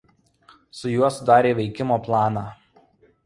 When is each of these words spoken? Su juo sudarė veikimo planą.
Su 0.77 0.89
juo 0.95 1.11
sudarė 1.17 1.51
veikimo 1.59 1.97
planą. 2.09 2.47